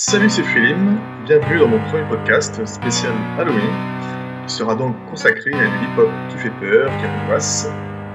[0.00, 0.78] Salut, c'est Philippe.
[1.24, 3.74] Bienvenue dans mon premier podcast spécial Halloween,
[4.46, 7.68] qui sera donc consacré à du hip-hop qui fait peur, qui angoisse,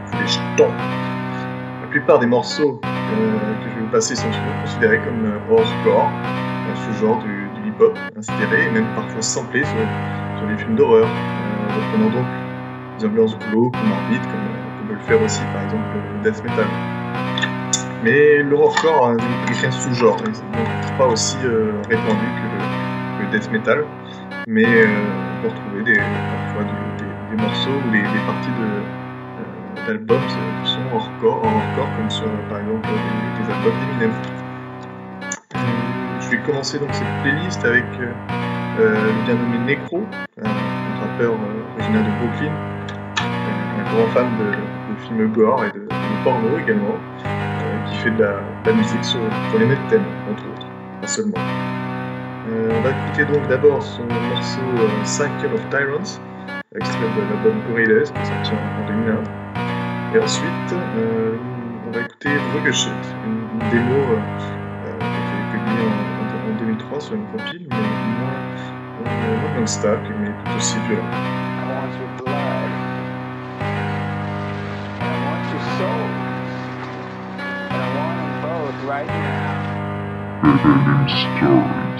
[0.10, 0.72] qui les jetons.
[1.82, 4.30] La plupart des morceaux euh, que je vais vous passer sont
[4.62, 9.76] considérés comme euh, horrorcore, euh, sous-genre du, du hip-hop, inspiré et même parfois samplé sur,
[10.38, 12.26] sur des films d'horreur, euh, reprenant donc
[12.98, 16.93] des ambiances glauques comme, euh, comme peut le faire aussi par exemple le death metal.
[18.04, 23.86] Mais l'horrorcore a un sous-genre, il n'est pas aussi euh, répandu que le, death metal,
[24.46, 24.88] mais euh,
[25.40, 26.64] on peut retrouver des, parfois
[27.32, 32.26] des, morceaux ou des, parties de, euh, d'albums euh, qui sont horrorcore, horrorcore comme sur
[32.26, 34.12] euh, par exemple des, albums d'Eminem.
[35.56, 38.12] Euh, je vais commencer donc cette playlist avec euh,
[38.82, 40.04] euh, le bien nommé Necro,
[40.44, 44.52] un, un rappeur euh, originaire de Brooklyn, euh, un grand fan de,
[45.08, 46.96] films gore et de, de porno également.
[47.23, 47.23] euh,
[48.04, 50.68] fait de la, de la musique sur, sur les mêmes thèmes, entre autres,
[51.02, 51.38] pas seulement.
[52.46, 56.20] Euh, on va écouter donc d'abord son morceau euh, Cycle of Tyrants,
[56.76, 59.24] extrait de l'album Gorillaz, qui est sorti en, en 2001.
[60.16, 61.38] Et ensuite, euh,
[61.88, 64.46] on va écouter Rugeshit, une, une démo qui
[64.88, 68.42] a été publiée en, en- en 2003 sur une compile, mais moins,
[68.98, 71.10] moins gangsta, mais tout aussi violent.
[71.58, 72.82] I want your blood.
[75.00, 76.23] I want your soul.
[78.84, 81.94] And I want them both right now.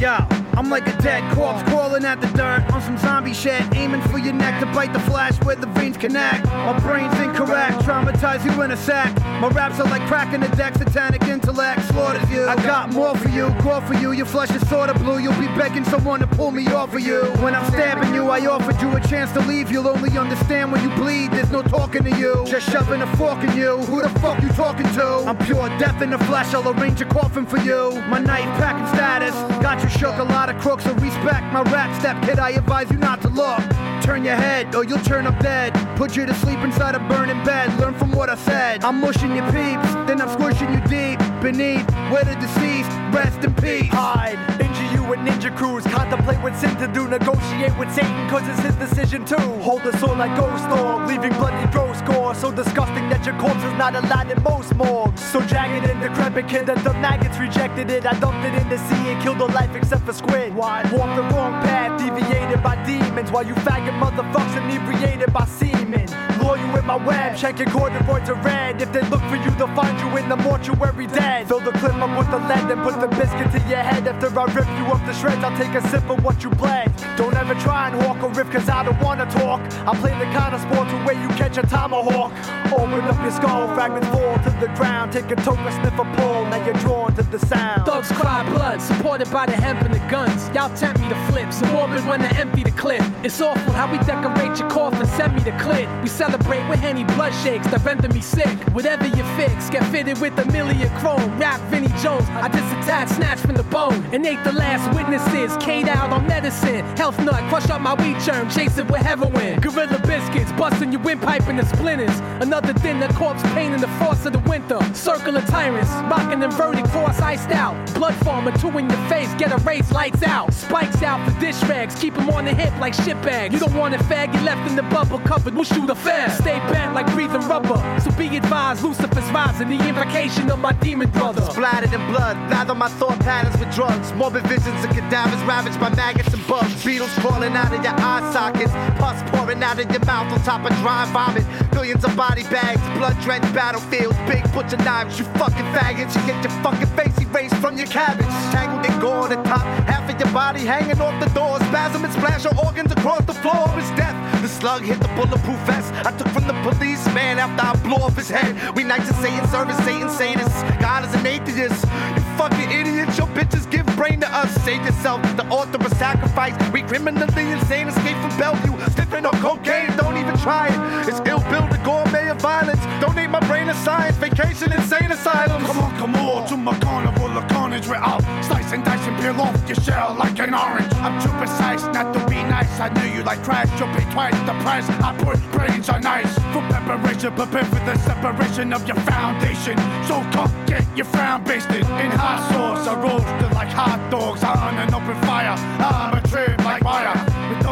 [0.00, 0.16] Yo,
[0.56, 1.62] I'm like a dead corpse
[1.98, 5.00] crawling at the dirt on some zombie shit, aiming for your neck to bite the
[5.00, 6.44] flesh where the veins connect.
[6.46, 9.14] My brain's incorrect, traumatize you in a sec.
[9.40, 12.46] My raps are like cracking the deck, satanic intellect slaughters you.
[12.46, 14.12] I got more for you, core for you.
[14.12, 15.18] Your flesh is sorta blue.
[15.18, 17.22] You'll be begging someone to pull me off of you.
[17.42, 19.70] When I'm stabbing you, I offered you a chance to leave.
[19.70, 21.32] You'll only understand when you bleed.
[21.32, 23.78] There's no talking to you, just shoving a fork in you.
[23.88, 25.24] Who the fuck you talking to?
[25.26, 26.54] I'm pure death in the flesh.
[26.54, 27.90] I'll arrange a coffin for you.
[28.08, 30.16] My knife packing status got you shook.
[30.18, 32.38] A lot of crooks, so respect my rap step, kid.
[32.38, 33.60] I advise you not to look.
[34.02, 35.74] Turn your head, or you'll turn up dead.
[35.96, 37.78] Put you to sleep inside a burning bed.
[37.80, 38.84] Learn from what I said.
[38.84, 43.54] I'm mushing your peeps, then I'm squishing you deep beneath where the deceased rest in
[43.54, 43.88] peace.
[43.92, 44.67] hide.
[45.08, 45.84] With ninja crews.
[45.86, 47.08] Contemplate what sin to do.
[47.08, 49.36] Negotiate with Satan, cause it's his decision too.
[49.64, 52.34] Hold the sword like ghost dog, leaving bloody gross gore.
[52.34, 55.24] So disgusting that your corpse is not allowed in most morgues.
[55.24, 58.04] So jagged and decrepit kid that the maggots rejected it.
[58.04, 60.54] I dumped it in the sea and killed all life except for squid.
[60.54, 60.82] Why?
[60.92, 63.32] Walk the wrong path, deviated by demons.
[63.32, 66.27] While you faggot motherfuckers inebriated by semen.
[66.68, 68.82] You with my web, check your corduroys are red.
[68.82, 71.48] If they look for you, they'll find you in the mortuary dead.
[71.48, 74.06] Fill the clip up with the lead and put the biscuit to your head.
[74.06, 76.92] After I rip you up to shreds, I'll take a sip of what you bled.
[77.16, 79.60] Don't ever try and walk or riff, cause I don't wanna talk.
[79.86, 82.32] I play the kind of sport to where you catch a tomahawk.
[82.72, 85.12] Open up your skull, fragments fall to the ground.
[85.12, 87.86] Take a toke, a sniff a pull, now you're drawn to the sound.
[87.86, 90.48] Thugs cry blood, supported by the hemp and the guns.
[90.54, 91.66] Y'all tempt me to flip, so
[92.08, 93.02] when I empty the clip.
[93.22, 95.88] It's awful how we decorate your coffin, send me the clip.
[96.02, 98.56] We celebrate with Henny blood shakes that render me sick.
[98.72, 101.38] Whatever you fix, get fitted with a million chrome.
[101.38, 104.04] Rap Vinnie Jones, I disattach, snatch from the bone.
[104.12, 106.84] And ate the last witnesses, K'd out on medicine.
[106.96, 109.60] Health nut, crush up my weed germ, chase it with heroin.
[109.60, 112.18] Gorilla biscuits, busting your windpipe into splinters.
[112.40, 114.78] Another dinner, corpse pain in the frost of the winter.
[114.94, 117.74] Circle of tyrants, rocking inverted cross iced out.
[117.94, 120.52] Blood farmer, two in your face, get a race, lights out.
[120.54, 123.52] Spikes out for dish rags, keep 'em on the hip like shit bags.
[123.54, 126.30] You don't want a fag, you left in the bubble covered, we'll shoot a fag.
[126.48, 131.10] Stay bent like breathing rubber, so be advised, Lucifer's rising, the invocation of my demon
[131.10, 131.42] brother.
[131.42, 134.14] Splattered in blood, lather my thought patterns with drugs.
[134.14, 136.82] Morbid visions of cadavers ravaged by maggots and bugs.
[136.82, 138.72] Beetles crawling out of your eye sockets.
[138.96, 141.44] Pus pouring out of your mouth on top of dry vomit.
[141.70, 144.16] Billions of body bags, blood drenched battlefields.
[144.26, 146.16] Big butcher knives, you fucking faggots.
[146.16, 148.24] You get your fucking face erased from your cabbage.
[148.56, 151.58] Tangled in gore on the top, half of your body hanging off the door.
[151.68, 153.68] Spasm and splash your organs across the floor.
[153.76, 154.16] It's death.
[154.40, 155.92] The slug hit the bulletproof vest.
[156.06, 158.54] I took from the policeman after I blow off his head.
[158.76, 160.80] We knights of Satan service, Satan sadists.
[160.80, 161.84] God is an atheist.
[162.16, 164.50] You fucking idiots, your bitches give brain to us.
[164.64, 166.54] Save yourself, the author of sacrifice.
[166.72, 168.76] We criminally insane, escape from Bellevue.
[168.94, 171.08] Sniffing on cocaine, don't even try it.
[171.08, 172.07] It's ill built, a gourmet
[172.48, 172.84] of violence.
[173.00, 175.66] Donate my brain to science, vacation, insane asylums.
[175.66, 179.16] Come on, come on to my carnival of carnage where I'll slice and dice and
[179.20, 180.92] peel off your shell like an orange.
[180.94, 182.80] I'm too precise not to be nice.
[182.80, 183.68] I knew you like trash.
[183.78, 184.88] You'll pay twice the price.
[184.88, 187.34] I put brains on ice for preparation.
[187.34, 189.76] Prepare for the separation of your foundation.
[190.08, 192.86] So come get your frown basted in hot sauce.
[192.86, 194.42] I roasted like hot dogs.
[194.44, 195.56] On an open fire.
[195.78, 197.17] I'm a trip like wire.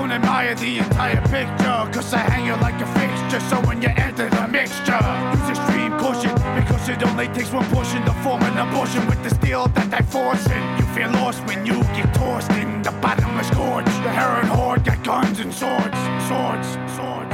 [0.07, 1.81] Don't admire the entire picture.
[1.93, 3.41] Cause I hang you like a fixture.
[3.51, 5.03] So when you enter the mixture,
[5.35, 6.33] use extreme caution.
[6.55, 10.03] Because it only takes one portion to form an abortion with the steel that I
[10.03, 10.63] force in.
[10.79, 13.87] You feel lost when you get tossed in the bottomless gorge.
[14.07, 15.99] The heron horde got guns and swords,
[16.29, 17.26] swords, swords.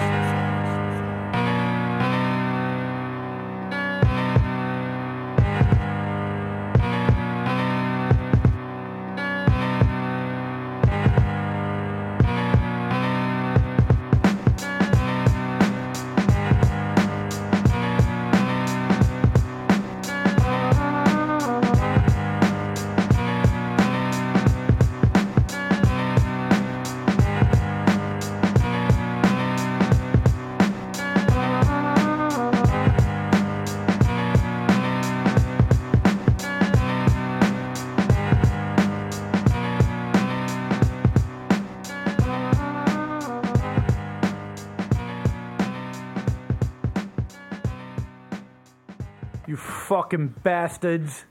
[50.12, 51.25] Fucking bastards.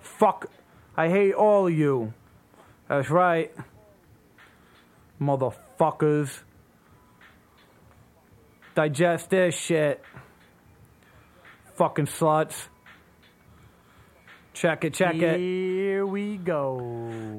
[0.00, 0.46] Fuck.
[0.96, 2.14] I hate all of you.
[2.88, 3.54] That's right.
[5.20, 6.30] Motherfuckers.
[8.74, 10.02] Digest this shit.
[11.76, 12.68] Fucking sluts.
[14.54, 15.40] Check it, check it.
[15.40, 16.80] Here we go.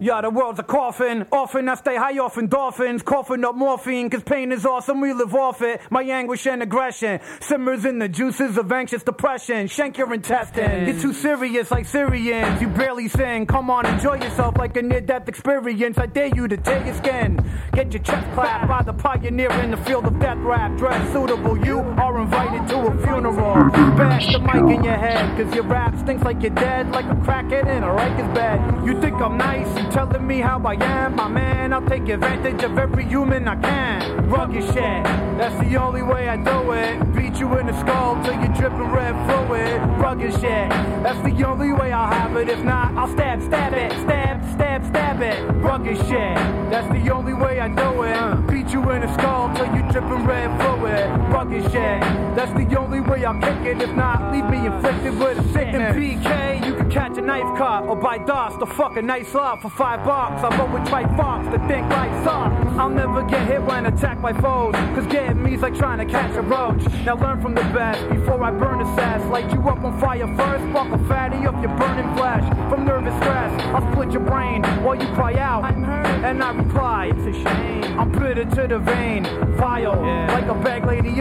[0.01, 1.25] Yeah, the world's a coffin.
[1.31, 3.06] Often I stay high off endorphins.
[3.06, 5.00] Coughing up morphine, cause pain is awesome.
[5.00, 5.79] We live off it.
[5.89, 9.67] My anguish and aggression simmers in the juices of anxious depression.
[9.67, 10.89] Shank your intestines.
[10.89, 12.62] You're too serious like Syrians.
[12.62, 13.45] You barely sing.
[13.45, 15.97] Come on, enjoy yourself like a near death experience.
[15.97, 17.39] I dare you to tear your skin.
[17.71, 20.77] Get your chest clapped by the pioneer in the field of death rap.
[20.77, 21.65] Dress suitable.
[21.65, 23.69] You are invited to a funeral.
[23.95, 26.91] Bash the mic in your head, cause your rap stinks like you're dead.
[26.91, 28.86] Like a crackhead in a Rikers bed.
[28.86, 29.68] You think I'm nice?
[29.78, 31.16] You telling me how I am?
[31.16, 34.30] My man, I'll take advantage of every human I can.
[34.30, 35.04] Rugged shit,
[35.38, 37.16] that's the only way I do it.
[37.16, 39.81] Beat you in the skull till you're dripping red fluid.
[40.00, 40.69] Rugged shit,
[41.04, 42.50] that's the only way I'll have it.
[42.50, 45.40] If not, I'll stab, stab it, stab, stab, stab it.
[45.56, 46.36] Rugged shit,
[46.72, 48.48] that's the only way I do it.
[48.48, 51.10] Beat you in the skull till you're dripping red fluid.
[51.31, 52.01] Rugged shit,
[52.36, 53.81] that's the only way I'll kick it.
[53.81, 55.96] If not, leave me inflicted with a sickness.
[55.96, 59.33] In PK, you can catch a knife cut or buy dust or fuck a nice
[59.33, 60.42] lot for five bucks.
[60.42, 62.77] I vote with Trite Fox to think like sucks.
[62.80, 64.74] I'll never get hit when attacked by foes.
[64.95, 66.81] Cause getting me's like trying to catch a roach.
[67.03, 69.21] Now learn from the best before I burn the sass.
[69.30, 72.47] Light you up on fire first, fuck a fatty up your burning flesh.
[72.69, 75.65] From nervous stress, I'll split your brain while you cry out.
[75.65, 76.06] I'm hurt.
[76.24, 78.00] And I reply, it's a shame.
[78.00, 79.25] I'm bitter to the vein,
[79.57, 80.00] vile.
[80.01, 80.25] Like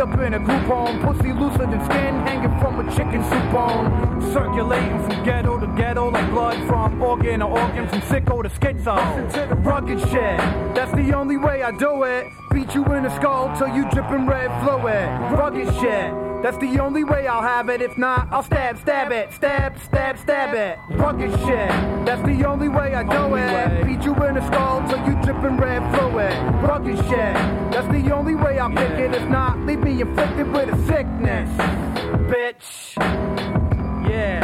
[0.00, 1.00] up in a group home.
[1.00, 4.32] Pussy looser than skin, hanging from a chicken soup bone.
[4.32, 9.32] Circulating from ghetto to ghetto like blood from organ to organ, from sicko to schizo.
[9.32, 10.38] To the rugged shit,
[10.74, 12.26] that's the only way I do it.
[12.52, 15.08] Beat you in the skull till you dripping red fluid.
[15.32, 16.23] Rugged shit.
[16.44, 17.80] That's the only way I'll have it.
[17.80, 20.78] If not, I'll stab, stab it, stab, stab, stab it.
[20.94, 21.70] Rugged shit.
[22.04, 23.86] That's the only way I do it.
[23.86, 26.34] Beat you in the skull till you dripping red fluid.
[26.62, 27.34] Rugged shit.
[27.72, 29.14] That's the only way I'll kick it.
[29.14, 31.48] If not, leave me inflicted with a sickness,
[32.28, 32.94] bitch.
[34.06, 34.42] Yeah.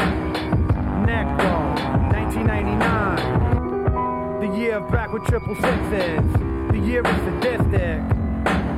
[1.05, 1.77] Necro,
[2.15, 4.41] 1999.
[4.41, 6.25] The year of back with triple sixes.
[6.73, 8.01] The year is sadistic.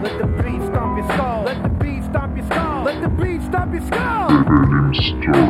[0.02, 1.45] Let the beat stomp your skull.
[1.45, 2.72] Let the beat stomp your skull.
[2.85, 5.43] Let the beat stomp your skull.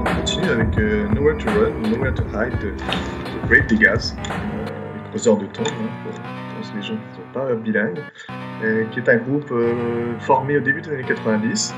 [0.00, 4.64] On continue avec euh, Nowhere to Run, Nowhere to Hide de, de Great Diggaz, euh,
[4.94, 7.98] les creuseurs de tombes, hein, pour, les gens qui ne sont pas bilingues,
[8.64, 11.74] euh, qui est un groupe euh, formé au début des années 90,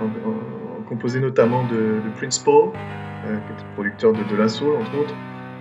[0.00, 0.57] en- en-
[0.88, 2.70] composé notamment de, Prince Paul,
[3.26, 5.14] euh, qui était producteur de, de La Soul, entre autres,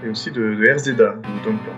[0.03, 1.71] et aussi de, de RZA, de.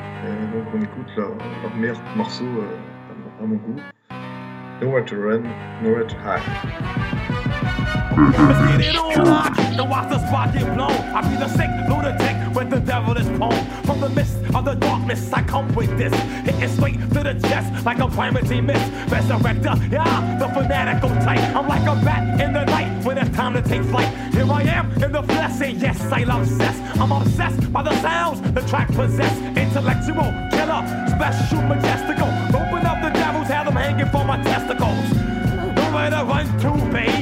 [0.00, 1.28] Euh, donc on écoute leur,
[1.62, 3.80] leur meilleur morceau euh, à, mon- goût,
[4.82, 5.42] Nowhere to Run,
[5.82, 6.42] Nowhere to Hide.
[9.78, 10.90] And watch the spot get blown.
[10.90, 13.64] I be the sick lunatic with the devil is poem.
[13.84, 16.12] From the mist of the darkness, I come with this.
[16.44, 18.84] Hitting straight to the chest like a calamity mist.
[19.12, 21.40] Resurrector, yeah, the fanatical type.
[21.54, 24.08] I'm like a bat in the night when it's time to take flight.
[24.32, 26.82] Here I am in the flesh, and yes, I'm obsessed.
[27.00, 29.36] I'm obsessed by the sounds the track possess.
[29.56, 30.82] Intellectual, killer,
[31.14, 32.28] special, majestical.
[32.58, 35.12] Open up the devils, have them hanging for my testicles.
[35.76, 37.17] Nowhere to run to, baby.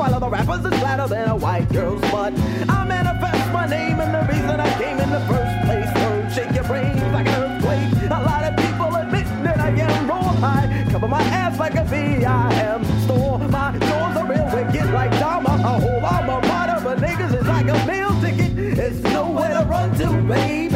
[0.00, 2.32] Of the rappers is flatter than a white girl's butt.
[2.68, 5.88] I manifest my name and the reason I came in the first place.
[5.94, 8.10] Third, shake your brains like an earthquake.
[8.10, 10.86] A lot of people admit that I am raw high.
[10.90, 12.84] Cover my ass like a V.I.M.
[13.02, 13.38] store.
[13.38, 15.50] My doors are real wicked like Dharma.
[15.50, 18.58] A whole mater, but niggas is like a meal ticket.
[18.58, 20.74] It's nowhere to run to, baby.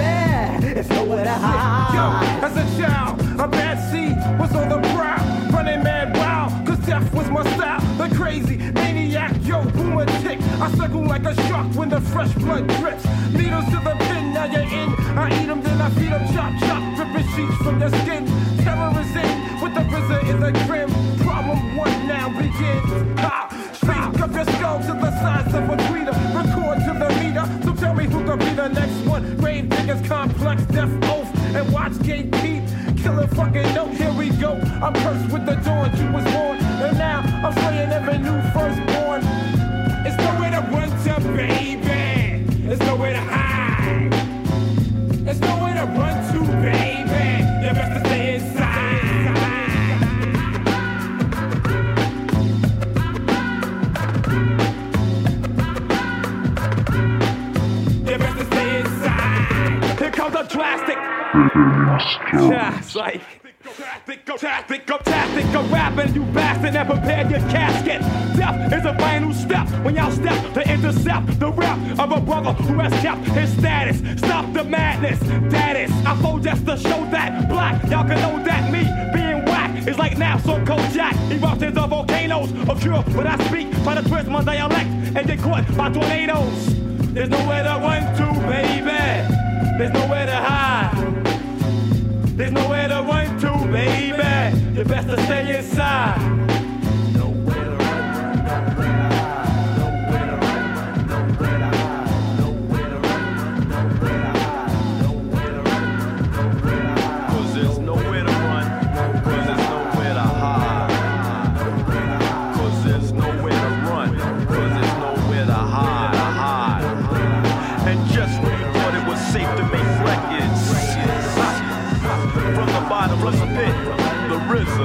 [0.78, 1.92] It's nowhere to hide.
[1.94, 4.87] Yo, as a child, a bad seed was on the
[6.98, 7.80] death was my style.
[7.96, 10.40] The crazy maniac, yo, boomer tick.
[10.60, 13.04] I circle like a shark when the fresh blood drips.
[13.32, 14.90] Needles to the pin, now you're in.
[15.16, 18.26] I eat them, then I feed them, chop, chop, ripping sheets from your skin.
[18.64, 20.90] Terror is in, with the RZA in the grim.
[21.18, 23.20] Problem one now begins.
[23.20, 23.48] Ha!
[23.74, 26.16] Speak up your skull to the size of a tweeter.
[26.34, 27.46] Record to the meter.
[27.64, 29.36] So tell me who could be the next one.
[29.36, 32.64] Grave diggers, complex, death oath, and watch gate keep.
[33.02, 34.54] Killer fucking note, here we go.
[34.82, 36.67] I'm cursed with the dawn you was born.
[37.40, 39.22] I'm slaying every new firstborn.
[40.04, 42.44] It's nowhere to run to, baby.
[42.68, 44.12] It's nowhere to hide.
[45.26, 47.44] It's nowhere to run to, baby.
[47.64, 48.78] You best to stay inside.
[58.04, 59.98] You best to stay inside.
[60.00, 60.96] Here comes a drastic.
[62.34, 63.37] Yeah, it's like.
[64.08, 68.00] Tactic of tactic of tactic rapping, you bastard, and prepare your casket.
[68.38, 72.54] Death is a final step when y'all step to intercept the rap of a brother
[72.54, 73.98] who has kept his status.
[74.18, 75.18] Stop the madness,
[75.52, 75.90] that is.
[76.06, 77.82] I flow just to show that black.
[77.90, 78.80] Y'all can know that me
[79.12, 81.30] being whack is like naps on Kojak.
[81.30, 85.76] Eruptions of volcanoes occur but I speak, by the twist my dialect and get caught
[85.76, 86.78] by tornadoes.
[87.12, 88.27] There's nowhere to run to,
[94.78, 96.17] You best to stay inside.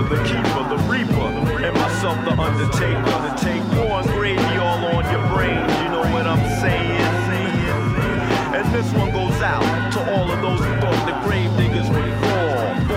[0.10, 1.28] The keeper, the reaper,
[1.64, 6.44] and myself, the undertaker, undertake on gravy all on your brain, you know what I'm
[6.62, 7.04] saying?
[8.54, 12.14] And this one goes out to all of those who thought the grave diggers would
[12.22, 12.44] fall.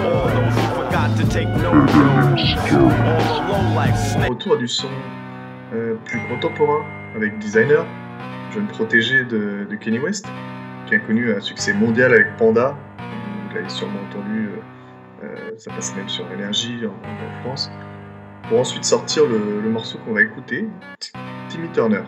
[0.05, 1.93] All those who forgot to take notes.
[2.73, 4.29] All the low life snakes.
[4.29, 4.89] Retour du son
[5.73, 6.85] euh, plus contemporain
[7.15, 7.87] avec Designer,
[8.53, 10.27] jeune protégé de, de Kenny West,
[10.87, 12.77] qui a connu un succès mondial avec Panda.
[12.99, 14.61] Vous l'avez sûrement entendu, euh,
[15.59, 17.71] ça passe même sur Énergie en, France.
[18.49, 20.69] Pour ensuite sortir le, morceau qu'on va écouter,
[21.49, 22.03] Timmy Turner.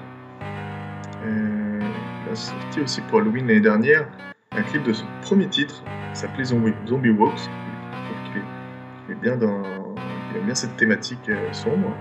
[1.25, 1.81] Euh,
[2.27, 4.07] il a sorti aussi pour Halloween l'année dernière
[4.53, 7.35] un clip de son premier titre, qui s'appelait Zombie, Zombie Walks.
[7.37, 9.63] Trouve qu'il est, bien dans,
[10.31, 11.95] il aime bien cette thématique euh, sombre.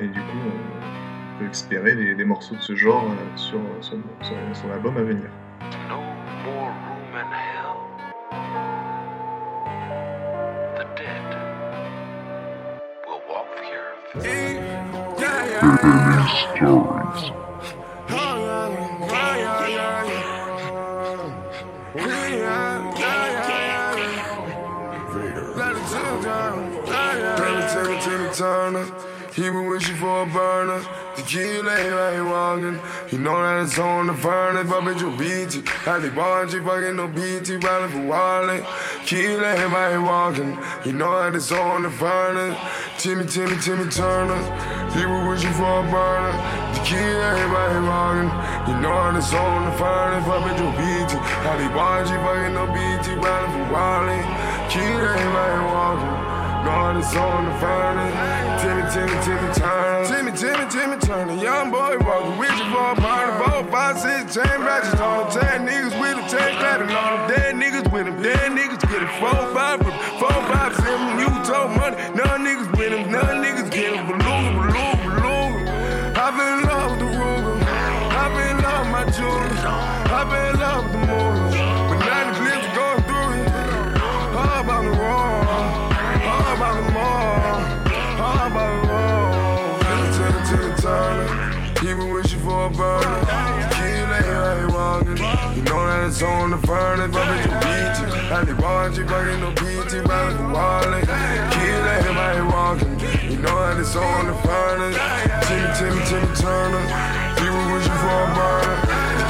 [0.00, 4.96] Et du coup, on peut espérer des, morceaux de ce genre euh, sur son album
[4.96, 5.28] à venir.
[15.62, 16.02] Earth.
[28.34, 28.86] Turner.
[29.34, 30.84] He been wishing for a burner.
[31.16, 32.80] The kid lay right walking.
[33.10, 34.68] You know that it's on the furnace.
[34.68, 35.62] But bitch, you beat you.
[35.84, 36.08] Had the
[36.52, 38.64] you fucking no BT, riding for wallet.
[39.04, 40.58] Kid lay right walking.
[40.84, 42.58] You know that it's on the furnace.
[42.98, 44.81] Timmy, Timmy, Timmy Turner.
[44.92, 46.36] Been wishing for a burner.
[46.76, 48.28] The lay right walking.
[48.68, 50.20] You know that it's on the furnace.
[50.28, 51.20] But bitch, you beat you.
[51.48, 54.20] Had the bunch, you fucking no BT, riding wallet.
[54.68, 56.12] Kid lay right walking.
[56.68, 58.12] God is on the furnace.
[58.60, 60.04] Timmy, Timmy, Timmy Turner.
[60.12, 61.40] Timmy, Timmy, Timmy Turner.
[61.40, 63.32] Young boy walking you for a party.
[63.40, 65.32] Four, five, six, chain ratchets on.
[65.32, 67.22] Ten niggas with him, ten clapping on him.
[67.32, 69.08] Dead niggas with him, dead niggas get him.
[69.16, 69.80] Four, five,
[70.20, 71.16] four, five, seven.
[71.16, 71.96] You told money.
[72.12, 74.31] None niggas with him, none niggas get him.
[92.62, 93.20] A burner.
[93.74, 95.18] Kid lay right walking.
[95.56, 98.08] You know that it's on the furnace, but bitch, you beat you.
[98.30, 101.02] And they want you fucking no PT, rather than walling.
[101.02, 102.94] Kill everybody walking.
[103.30, 104.96] You know that it's on the furnace.
[105.48, 106.84] Timmy, Timmy, Timmy Turner.
[107.34, 108.78] People wishing for a burner.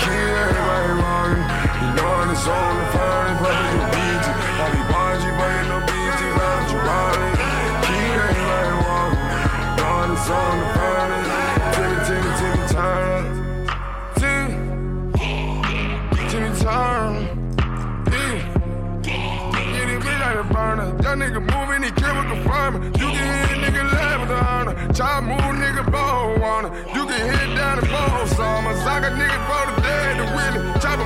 [0.05, 1.47] Kill everybody walking.
[1.81, 4.35] You know that it's on the furnace, but bitch, you beat you.
[4.61, 7.37] And they want you fucking no PT, rather than walling.
[7.87, 9.25] Kill everybody walking.
[9.25, 11.41] You know that it's on the furnace.
[21.12, 22.97] That nigga moving, he confirm it.
[22.97, 24.75] You can hit nigga laugh with the honor.
[24.95, 26.73] Chop move, nigga bone wanna.
[26.97, 28.73] You can hit down the bone summer.
[28.73, 30.81] I got nigga for the dead to win it.
[30.81, 30.97] Chop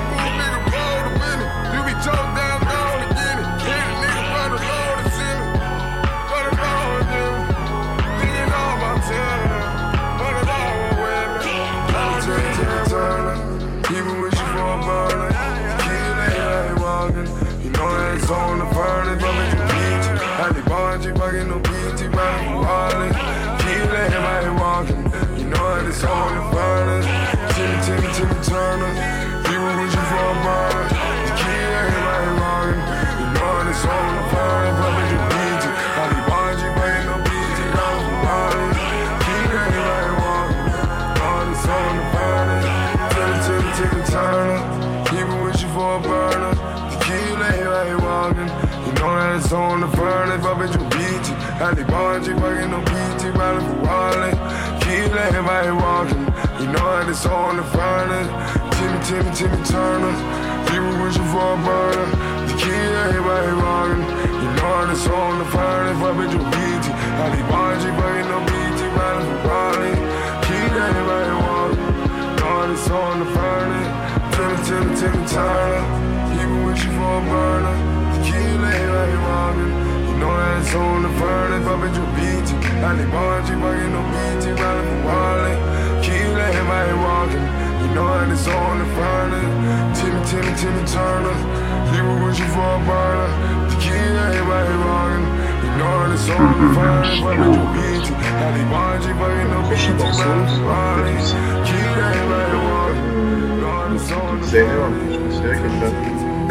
[51.56, 54.36] they bond you, fucking no PT, riding for walling.
[54.84, 56.24] Kill everybody walking.
[56.60, 58.28] You know that it's on the furnace.
[58.76, 60.12] Timmy, Timmy, Timmy Turner.
[60.68, 62.08] People wishing for a burner.
[62.44, 64.04] The kill everybody walking.
[64.04, 66.92] You know that it's on the furnace, but bitch, you beat you.
[66.92, 70.00] And they bond you, fucking no PT, riding for walling.
[70.44, 71.88] Kill everybody walking.
[71.88, 73.88] You know that it's on the furnace.
[74.36, 75.82] Timmy, Timmy, Timmy Turner.
[76.36, 77.76] People wishing for a burner.
[78.12, 79.85] The kill everybody walking.
[80.16, 82.56] That it's on the furnace, but bitch, you beat you.
[82.80, 85.60] And they bond you, fucking no beat you, riding for walling.
[86.00, 87.44] Kill everybody walking.
[87.84, 90.00] You know that it's on the furnace.
[90.00, 91.36] Timmy, Timmy, Timmy Turner.
[91.92, 93.28] People wishing for a burner.
[93.68, 95.28] The kill everybody walking.
[95.60, 98.16] You know that it's on the furnace, but bitch, you beat you.
[98.16, 101.20] And they bond you, fucking no you, riding for walling.
[101.68, 103.04] Kill everybody walking.
[103.04, 104.48] You know that it's on the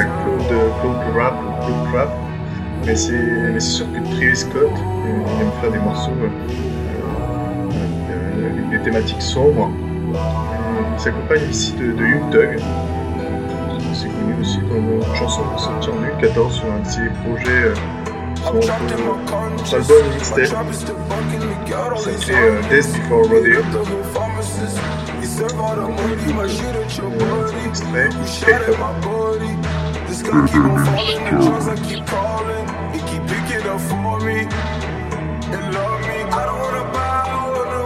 [0.06, 2.35] Claude, Claude Rap ou Claude Rap.
[2.86, 4.70] Mais c'est sûr que Travis Scott,
[5.06, 6.30] il aime faire des morceaux, euh,
[8.12, 9.72] euh, avec des thématiques sombres.
[10.14, 10.18] Euh,
[10.94, 12.60] Il s'accompagne ici de, de Young Thug.
[13.94, 16.82] C'est connu aussi dans une chanson sortie en 2014 sur un
[17.24, 17.74] projets, euh,
[18.46, 20.46] son, album mixtape.
[21.98, 23.62] S'appelait euh, Death Before Rodeo.
[27.96, 28.60] Euh, extrait
[34.26, 34.40] me
[35.56, 36.18] and love me.
[36.40, 37.84] I don't wanna buy, oh no.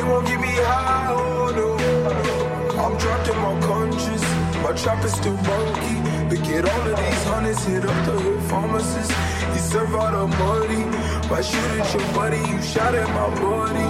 [0.00, 1.68] It won't get me high, oh no.
[2.82, 4.24] I'm trapped in my conscience.
[4.64, 5.94] My trap is still bunky.
[6.30, 9.12] Look get all of these hundreds, hit up the hood pharmacist.
[9.52, 10.82] He serve out the money.
[11.28, 12.40] Why shoot at your buddy?
[12.50, 13.88] You shot at my buddy.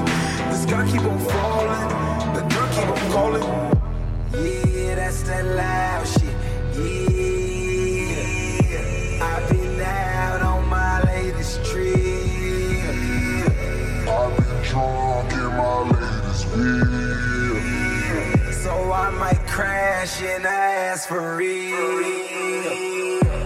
[0.51, 1.89] This guy keep on falling.
[2.35, 3.47] The drug keep on calling.
[4.45, 6.35] Yeah, that's that loud shit.
[6.77, 7.14] Yeah,
[19.55, 22.03] crash and ask for real.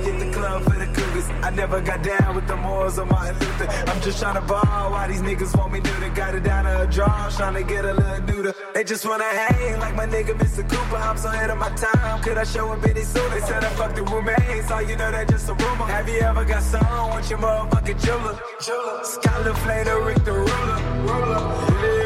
[0.06, 1.28] Hit the club for the cougars.
[1.46, 3.68] I never got down with the Moors of Martin Luther.
[3.90, 4.90] I'm just trying to ball.
[4.92, 6.08] Why these niggas want me neuter?
[6.14, 8.54] Got it down to a draw, trying to get a little neuter.
[8.72, 10.62] They just wanna hang like my nigga Mr.
[10.70, 10.96] Cooper.
[10.96, 12.22] I'm so ahead of my time.
[12.22, 13.28] Could I show up any sooner?
[13.28, 14.70] They said I fucked the roommates.
[14.70, 15.84] All you know that just a rumor.
[15.84, 18.34] Have you ever got some with your motherfucking jeweler?
[19.12, 20.78] Skylar Flater, Rick the ruler.
[21.06, 21.97] Ruler.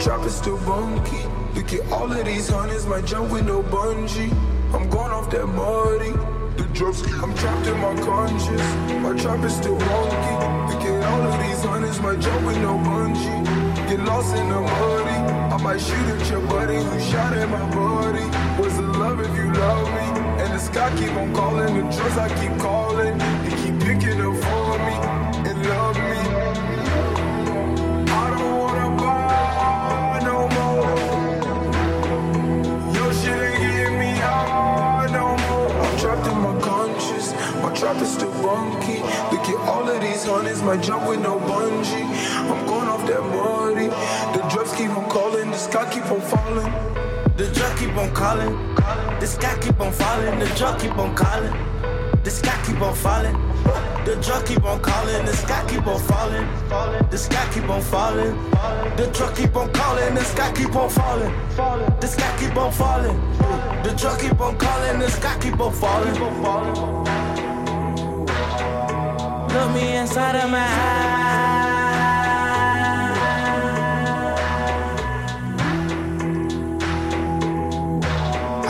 [0.00, 1.22] Trap is still bunky.
[1.54, 4.32] Look at all of these hundreds, my jump with no bungee.
[4.72, 6.12] I'm going off that muddy.
[6.56, 8.68] The drugs I'm trapped in my conscience.
[9.04, 10.34] My trap is still wonky.
[10.70, 13.44] Look at all of these hundreds, my jump with no bungee.
[13.88, 15.18] Get lost in the muddy.
[15.54, 18.24] I might shoot at your buddy who shot at my buddy.
[18.62, 20.20] Was it love if you love me?
[20.42, 23.20] And the sky keep on calling, the drugs I keep calling.
[37.90, 39.00] Trap is still bunky.
[39.32, 42.04] Look at all of these hundreds, might jump with no bungee.
[42.50, 43.88] I'm going off that money.
[44.34, 46.72] The drugs keep on calling, the sky keep on falling.
[47.36, 48.54] The drug keep on calling.
[49.20, 50.38] The sky keep on falling.
[50.38, 51.54] The drug keep on calling.
[52.22, 53.36] The sky keep on falling.
[54.04, 55.24] The drug keep on calling.
[55.24, 56.46] The sky keep on falling.
[57.10, 58.34] The sky keep on falling.
[58.96, 60.14] The truck keep on calling.
[60.14, 61.32] The sky keep on falling.
[62.00, 63.18] The sky keep on falling.
[63.82, 64.98] The truck keep on calling.
[64.98, 67.29] The sky keep on falling.
[69.52, 71.40] Look me inside of my eyes.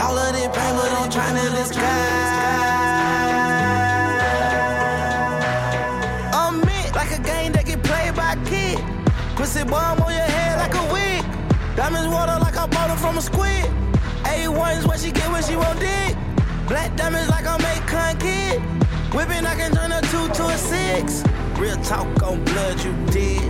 [0.02, 1.84] All of this paper I'm trying to disguise.
[6.32, 6.60] I'm
[6.94, 8.36] like a game that get played by.
[9.40, 11.24] Pussy bomb on your head like a wig.
[11.74, 13.64] Diamonds water like I bought it from a squid.
[14.24, 16.14] A1's what she get when she won't dig.
[16.68, 18.60] Black diamonds like I'm a con kid.
[19.14, 19.89] Whipping, I can turn
[20.60, 21.22] six.
[21.58, 23.42] Real talk on blood, you did.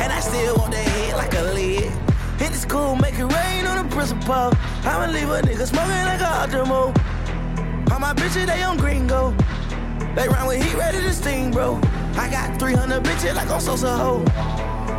[0.00, 1.92] And I still want that head like a lid.
[2.38, 4.52] Hit the school, make it rain on the principal.
[4.84, 6.92] I'ma leave a nigga smoking like a Optimo.
[7.90, 9.34] All my bitches, they on gringo.
[10.14, 11.80] They run with heat ready to sting, bro.
[12.16, 14.24] I got 300 bitches like on Sosa Ho.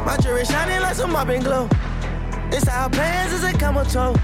[0.06, 1.67] My jewelry shining like some mopping glow.
[2.48, 4.15] It's Inside pants is a Kamato.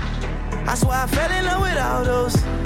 [0.66, 2.63] I swear I fell in love with all those.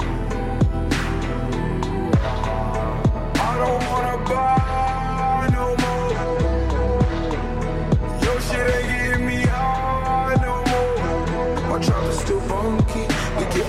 [3.58, 6.12] Don't wanna buy no more.
[8.24, 11.56] Your shit ain't me high no more.
[11.70, 13.06] My trap is still funky.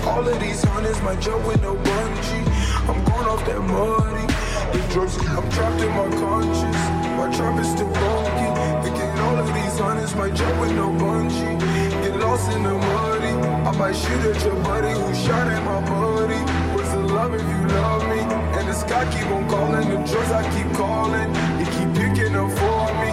[0.06, 0.64] All of these
[1.02, 2.44] my jump with no bungee.
[2.88, 4.26] I'm going off that money.
[4.72, 6.82] The drugs, I'm trapped in my conscience.
[7.18, 8.48] My trap is still funky.
[8.82, 11.58] We get all of these hundreds, my jump with no bungee.
[12.02, 13.34] Get lost in the muddy.
[13.68, 16.69] I might shoot at your buddy who shot at my buddy.
[17.10, 18.20] Love if you love me?
[18.56, 21.34] And the sky keep on calling, the drugs I keep calling.
[21.58, 23.10] You keep picking up for me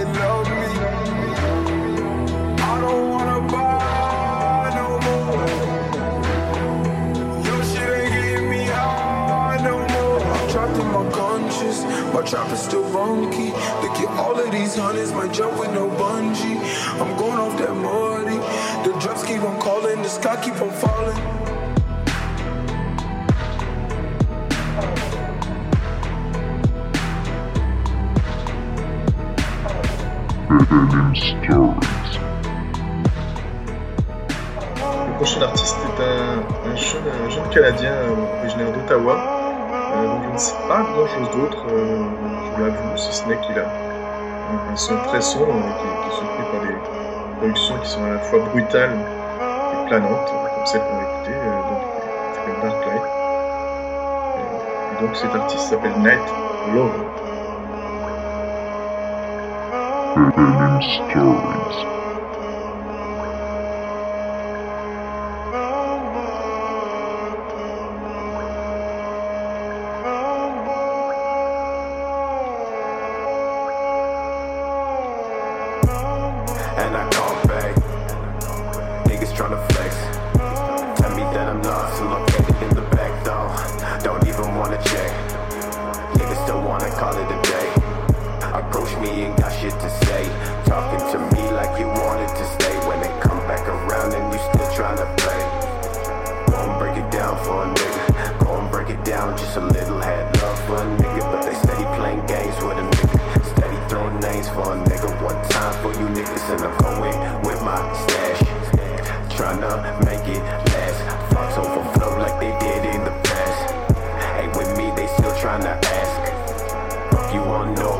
[0.00, 0.72] and love me.
[2.58, 5.46] I don't wanna buy no more.
[7.46, 10.20] Your shit ain't getting me high no more.
[10.20, 13.50] I'm trapped in my conscience, my trap is still funky.
[13.80, 16.58] Look at all of these hundreds, my jump with no bungee.
[17.00, 18.38] I'm going off that muddy.
[18.84, 21.45] The drugs keep on calling, the sky keep on falling.
[30.56, 30.64] Le
[35.16, 36.40] prochain artiste est un,
[36.70, 41.30] un jeune, un jeune Canadien euh, originaire d'Ottawa, euh, je ne sais pas grand chose
[41.36, 42.04] d'autre, euh,
[42.56, 46.44] je l'avoue, si ce n'est qu'il a un, son très sombre euh, qui, est soutenu
[46.50, 46.74] par des
[47.38, 51.60] productions qui sont à la fois brutales et planantes, comme celle qu'on va écouter, euh,
[51.68, 53.02] donc, Dark Light.
[54.38, 56.26] Euh, donc cet artiste s'appelle Night
[56.74, 57.25] Love.
[60.16, 60.82] And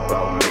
[0.05, 0.46] about me?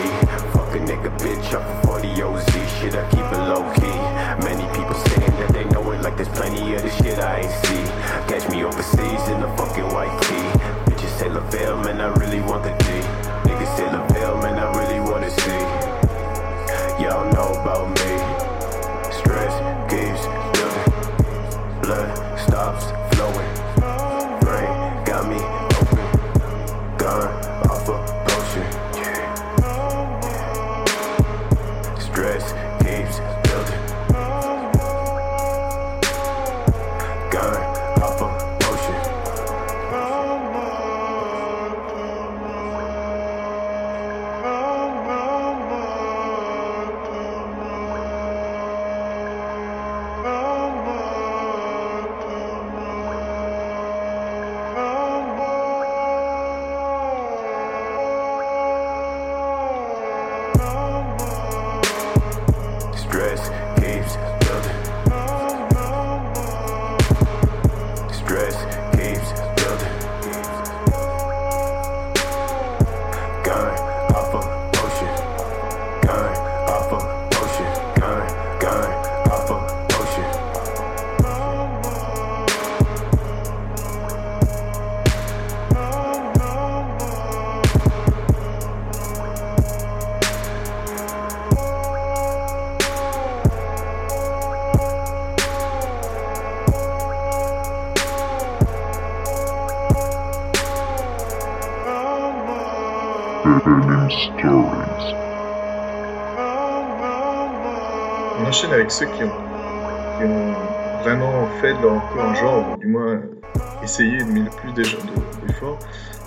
[114.76, 114.84] des,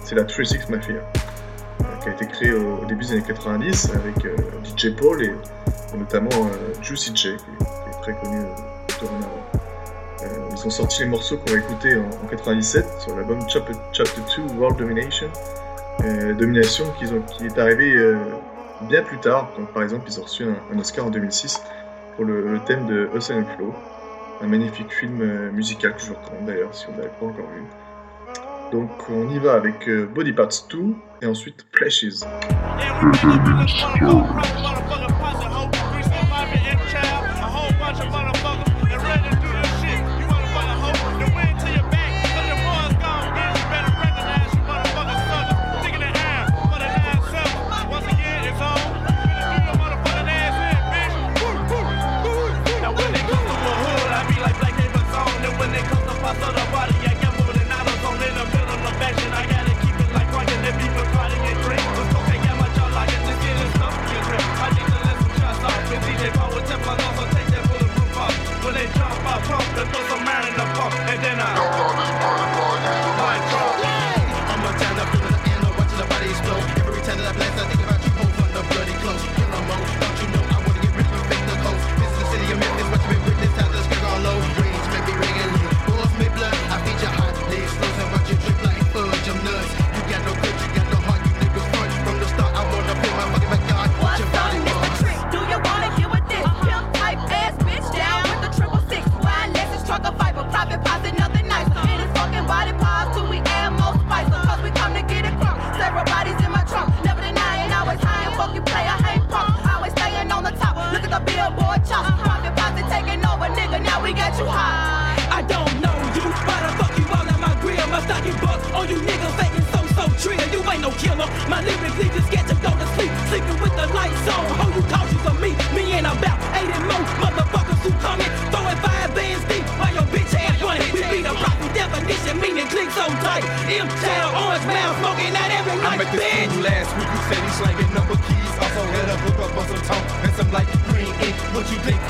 [0.04, 0.94] c'est la 36 Mafia,
[2.02, 5.32] qui a été créée au, début des années 90 avec euh, DJ Paul et,
[5.96, 11.52] notamment euh, Juicy J, qui, est très connu euh, ils ont sorti les morceaux qu'on
[11.52, 13.72] va écouter en, 97 sur l'album Chapter,
[14.36, 15.28] 2 World Domination,
[16.38, 17.04] Domination qui,
[17.44, 18.14] est arrivé
[18.88, 19.50] bien plus tard.
[19.56, 21.62] Donc, par exemple, ils ont reçu un, Oscar en 2006
[22.16, 23.72] pour le, thème de Ocean Flow,
[24.40, 27.62] un magnifique film musical que je vous recommande d'ailleurs si on ne pas encore vu.
[28.72, 30.78] Donc on y va avec Body Parts 2
[31.22, 32.24] et ensuite Flashes.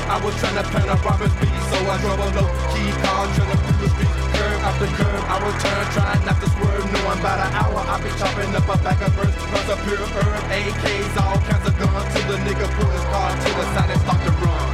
[0.09, 3.29] I was trying to plan a robbery speed, so I drove a low key car,
[3.37, 4.15] chillin' through the street.
[4.33, 5.23] curve after curve.
[5.29, 6.85] I return, trying not to swerve.
[6.89, 9.77] No, I'm about an hour, I be chopping up a back of birds, plus a
[9.85, 12.09] pure herb, AKs, all kinds of guns.
[12.09, 14.65] Till the nigga pull his car to the side and start to run.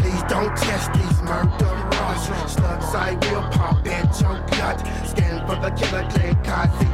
[0.00, 1.84] Please don't test these murderers.
[2.48, 4.80] Slugs, I will pop that junk nut.
[5.04, 6.93] Scan for the killer, click, I see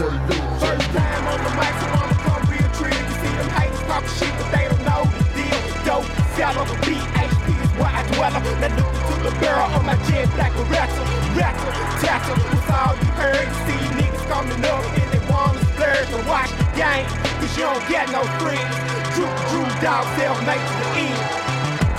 [0.00, 2.88] First time on the mic, so I'ma come real true.
[2.88, 5.60] You see them haters talk shit, but they don't know the deal.
[5.84, 6.08] Dope,
[6.40, 8.32] seller, BHP is where I dwell.
[8.64, 11.04] That look to the barrel on my jet black a wrestler,
[11.36, 12.40] wrestler, tackle.
[12.48, 13.44] That's all you heard.
[13.44, 17.04] You see niggas coming up and they wanna splurge to watch the game.
[17.36, 18.72] Cause you don't get no friends.
[19.12, 21.20] True, true, dog, they'll make the end.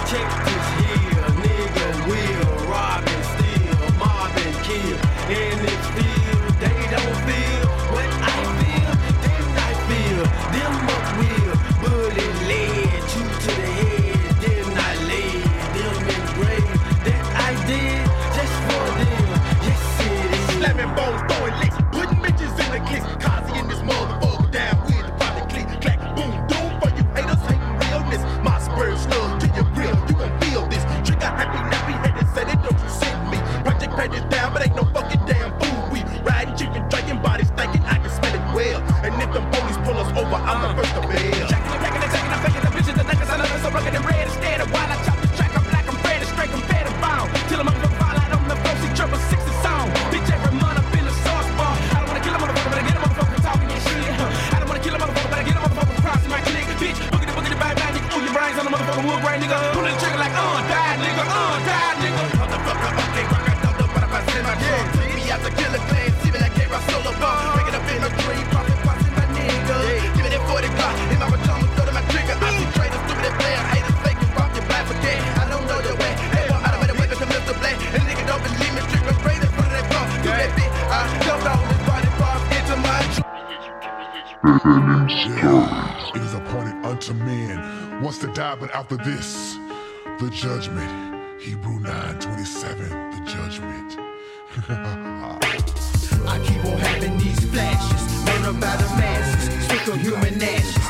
[0.10, 0.61] Check
[87.02, 89.58] to man wants to die, but after this,
[90.20, 91.42] the judgment.
[91.42, 93.98] Hebrew 927, the judgment.
[96.28, 100.81] I keep on having these flashes, murder by the masses, stick on human ashes,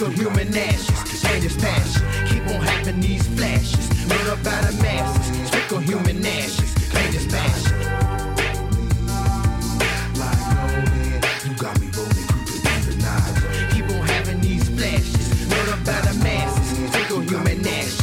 [0.00, 2.02] of human ashes, latest passion.
[2.28, 7.74] Keep on having these flashes, murder by the masses, sick of human ashes, latest passion.
[10.20, 10.84] Oh,
[11.44, 12.28] you got me rolling,
[12.62, 13.34] creeping in.
[13.74, 16.78] Keep on having these flashes, the masses,
[17.30, 18.02] human ashes,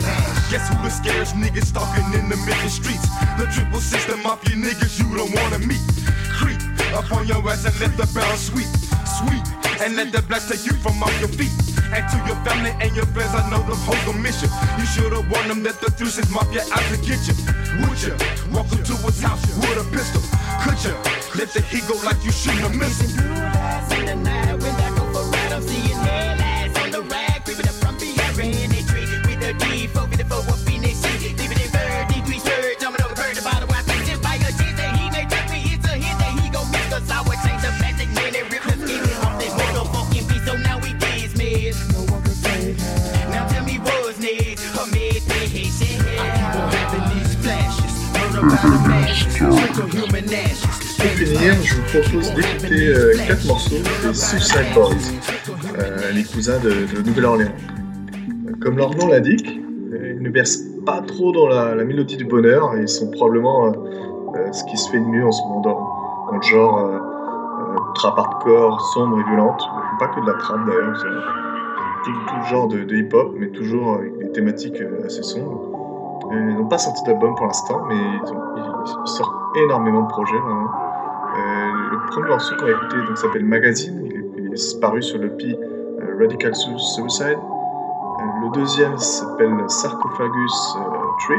[0.00, 0.34] passion.
[0.50, 3.08] Guess who the scariest niggas stalking in the Memphis streets?
[3.38, 5.82] The triple system mafia niggas you don't wanna meet.
[6.32, 6.60] Creep
[6.94, 8.68] up on your ass and let the barrel sweep,
[9.80, 11.52] and let the blast take you from off your feet.
[11.92, 14.50] And to your family and your friends, I know the whole mission.
[14.78, 17.34] You should've warned them that the is mafia out to get you.
[17.86, 18.14] Would you
[18.52, 20.22] walk up to his house with a pistol?
[20.62, 20.94] Could you
[21.38, 24.37] let the heat go like you shouldn't have missed
[48.60, 48.70] Pour
[51.16, 54.94] finir, je vous propose d'écouter euh, quatre morceaux des Suicide Boys,
[55.78, 56.70] euh, les cousins de,
[57.06, 57.52] Nouvelle-Orléans.
[58.60, 62.82] Comme leur nom l'indique, ils ne versent pas trop dans la, mélodie du bonheur et
[62.82, 63.72] ils sont probablement euh,
[64.34, 66.90] euh, ce qui se fait de mieux en ce moment dans, le genre
[67.94, 69.62] trap hardcore, sombre et violente.
[70.00, 71.00] Pas que de la trap d'ailleurs,
[72.04, 75.77] tout, tout le genre de, hip-hop, mais toujours avec des thématiques assez sombres.
[76.30, 80.38] Euh, Ils n'ont pas sorti d'album pour l'instant, mais ils, ont- sortent énormément de projets
[80.38, 80.70] vraiment.
[81.36, 84.00] Euh, le premier morceau qu'on écouter donc, s'appelle Magazine,
[84.36, 87.38] il est, paru sur le P euh, Radical Su- Suicide.
[88.42, 90.76] Le deuxième s'appelle Sarcophagus
[91.26, 91.36] Tree,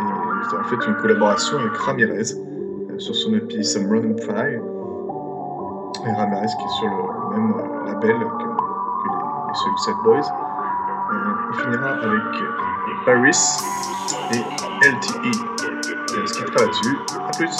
[0.00, 0.04] et
[0.50, 2.24] c'est en fait une collaboration avec Ramirez
[2.98, 4.60] sur son EP Some Random Fire.
[6.06, 7.54] Et Ramirez qui est sur le, même
[7.86, 10.32] label que, les, les Suicide Boys.
[11.52, 12.22] Il finira avec
[13.06, 13.38] Paris
[14.32, 14.42] et
[14.88, 15.30] LTE.
[16.16, 17.56] L'inscripteur là-dessus, à plus.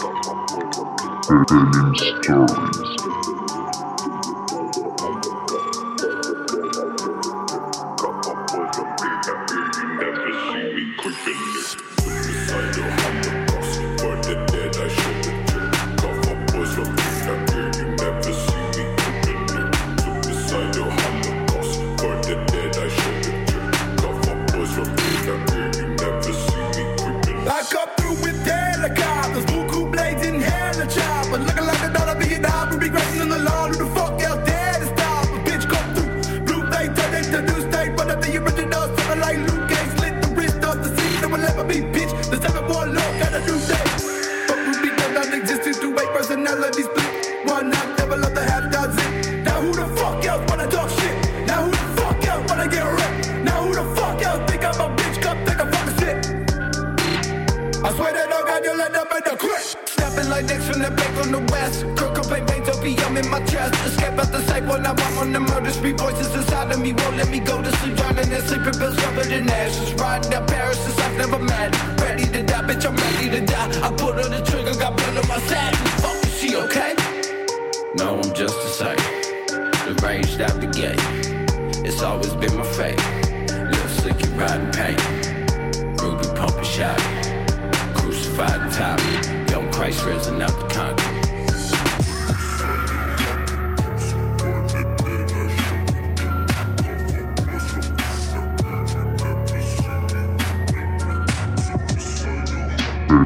[103.16, 103.24] Here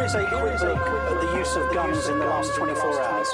[0.00, 3.28] is a quick look at the use of guns in the last 24 hours.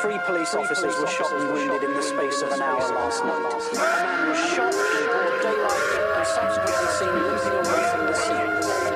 [0.00, 3.36] Three police officers were shot and wounded in the space of an hour last night.
[3.36, 8.91] A man was shot in broad daylight and subsequently seen limping away from the scene.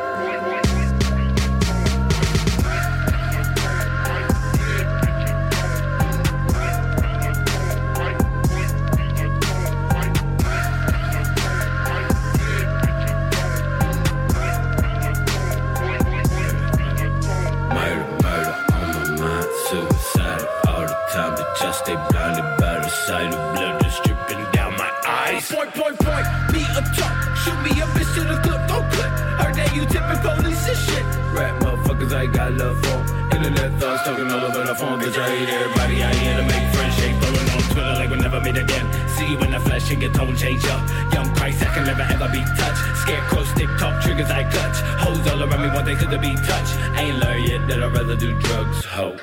[34.07, 35.01] Talking all over the phone.
[35.01, 36.05] Bitch, I hate everybody.
[36.05, 37.17] I here to make friends shake.
[37.21, 38.87] Throwing on Twitter like we'll never meet again.
[39.09, 40.83] See you in the flesh and get tone change up.
[41.13, 42.83] Young Christ, I can never ever be touched.
[43.03, 44.79] Scarecrow stick talk triggers I clutch.
[45.03, 46.75] Hoes all around me want they could to be touched.
[46.97, 49.17] Ain't learned yet that I'd rather do drugs, ho.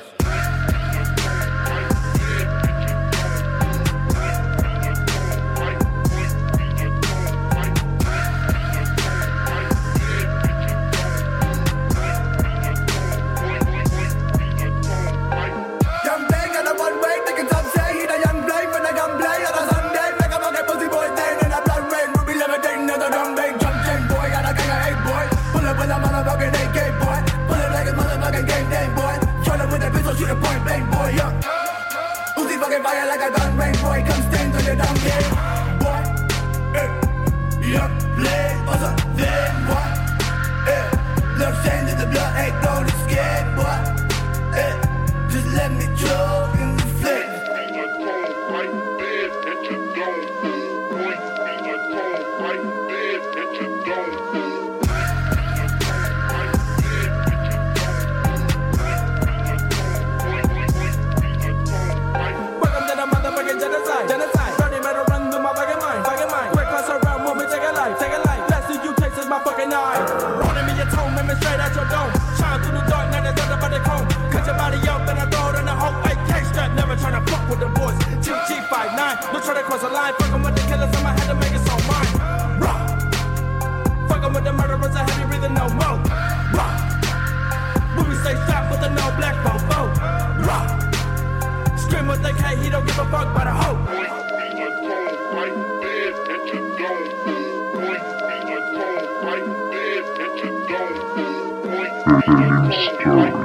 [102.74, 103.43] Tell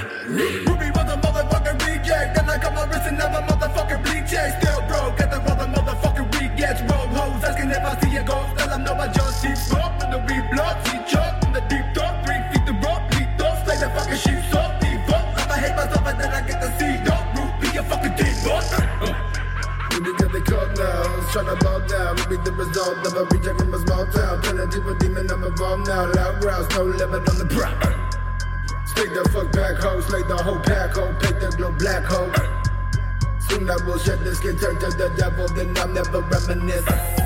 [0.00, 2.36] Ruby was a motherfucking reject.
[2.46, 4.04] My wrist and motherfucking
[4.62, 5.18] still broke.
[5.18, 6.80] Get the other motherfucking rejects.
[6.88, 8.56] Hoes asking if I see a ghost.
[8.80, 9.54] No, I just see
[10.10, 10.20] the
[10.86, 10.96] see.
[11.44, 11.86] In the deep
[12.24, 12.72] three feet the
[13.80, 14.40] the fucking sheep.
[14.50, 16.60] So I hate myself then I get.
[17.04, 18.14] Don't root, be a fucking.
[19.92, 20.40] Ruby got the
[20.78, 21.54] now, tryna.
[22.18, 24.40] Ruby the result of a reject from a small town.
[24.98, 25.42] Demon, I'm
[25.84, 26.06] now.
[26.12, 27.99] Loud growls, no limit on the prop.
[29.00, 32.30] Stick the fuck back hoe, slay the whole pack hoe, pick the glow black hoe.
[33.48, 37.19] Soon I will shed the skin, turn to the devil, then I'll never reminisce.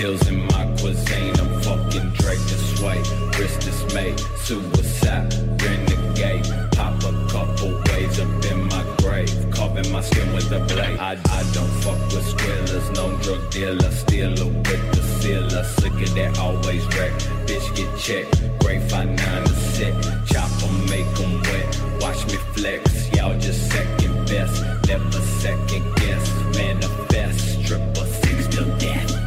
[0.00, 1.34] Pills in my cuisine.
[1.38, 2.98] I'm fucking Drake to sway.
[3.36, 5.28] Wrist dismay, suicide,
[5.60, 6.46] renegade.
[6.72, 9.30] Pop a couple ways up in my grave.
[9.50, 10.98] Carving my skin with a blade.
[10.98, 13.90] I, I don't fuck with squillers, no drug dealer.
[13.90, 15.64] Stealer with the sealer.
[16.00, 17.12] Of that always wreck.
[17.46, 18.32] Bitch get checked.
[18.60, 19.94] Great find nine to set.
[20.30, 21.68] Chop 'em, make 'em wet.
[22.00, 22.82] Watch me flex.
[23.14, 24.64] Y'all just second best.
[24.88, 26.24] Never second guess.
[26.56, 27.66] Manifest.
[27.66, 29.19] Triple six till death.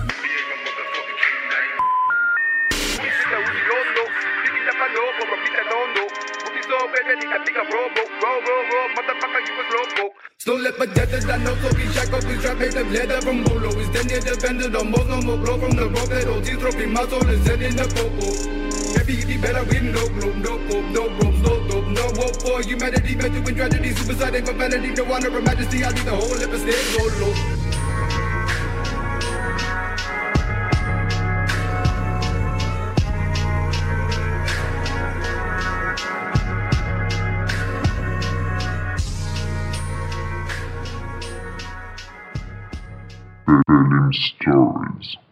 [10.38, 13.22] So let my death that I know so be shackled We trap made them leather
[13.22, 16.08] from Bolo Is then they dependent on most no more blow from the rock.
[16.10, 18.28] That OT trophy my soul is set in the popo.
[18.98, 22.38] Maybe if you better win no gloom, no hope, no ropes, no dope, no hope
[22.42, 24.92] for humanity to win tragedy, suicide and profanity.
[24.92, 27.63] No honor or majesty, I need the whole lip and stay
[43.62, 45.23] solo Stories.